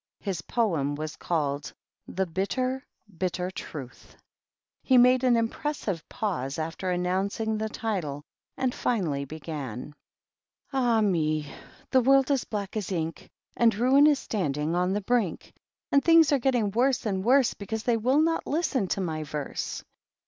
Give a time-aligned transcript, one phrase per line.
[0.19, 1.71] His Poem was called
[2.11, 2.83] ^^The Bitter
[3.15, 4.15] ^ Bitter Truth ;^^
[4.81, 8.23] he made an impressive pause after announcing the title,
[8.57, 9.93] and finally began:^^
[10.73, 11.53] Ah Me!
[11.91, 15.53] The world is Black as Ink; And Ruin is standing on the Brink/
[15.91, 19.83] And Things are getting Worse and Worse^ Because they will not listen to my Verse.